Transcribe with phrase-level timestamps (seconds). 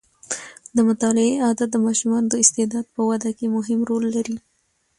[0.75, 4.37] د مطالعې عادت د ماشومانو د استعداد په وده کې مهم رول لري.